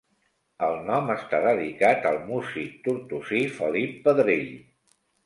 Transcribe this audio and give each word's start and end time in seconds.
El 0.67 0.77
nom 0.85 1.11
està 1.15 1.41
dedicat 1.43 2.07
al 2.11 2.17
músic 2.29 2.79
tortosí 2.87 3.43
Felip 3.59 3.93
Pedrell. 4.09 4.49